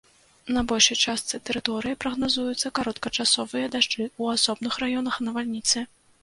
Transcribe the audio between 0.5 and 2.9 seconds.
На большай частцы тэрыторыі прагназуюцца